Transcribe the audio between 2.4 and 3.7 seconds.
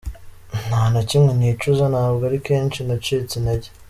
kenshi nacitse intege.